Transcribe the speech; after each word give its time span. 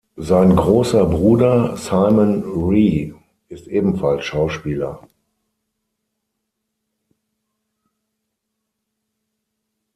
Sein 0.17 0.55
großer 0.55 1.05
Bruder 1.05 1.77
Simon 1.77 2.41
Rhee 2.43 3.13
ist 3.49 3.67
ebenfalls 3.67 4.25
Schauspieler. 4.25 4.99